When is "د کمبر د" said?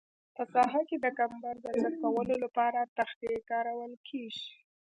1.01-1.67